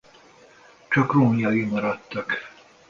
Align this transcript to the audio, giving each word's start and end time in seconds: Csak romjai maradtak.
Csak 0.89 1.11
romjai 1.13 1.63
maradtak. 1.65 2.55